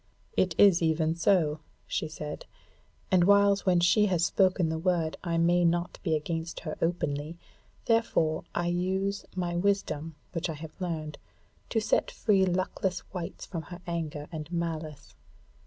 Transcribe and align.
"It 0.35 0.55
is 0.57 0.81
even 0.81 1.13
so," 1.13 1.59
she 1.85 2.07
said, 2.07 2.47
"and 3.11 3.23
whiles 3.23 3.67
when 3.67 3.79
she 3.79 4.07
has 4.07 4.25
spoken 4.25 4.69
the 4.69 4.79
word 4.79 5.15
I 5.23 5.37
may 5.37 5.63
not 5.63 5.99
be 6.01 6.15
against 6.15 6.61
her 6.61 6.75
openly, 6.81 7.37
therefore 7.85 8.43
I 8.55 8.65
use 8.65 9.27
my 9.35 9.55
wisdom 9.55 10.15
which 10.31 10.49
I 10.49 10.55
have 10.55 10.73
learned, 10.81 11.19
to 11.69 11.79
set 11.79 12.09
free 12.09 12.47
luckless 12.47 13.03
wights 13.13 13.45
from 13.45 13.61
her 13.69 13.79
anger 13.85 14.27
and 14.31 14.51
malice. 14.51 15.13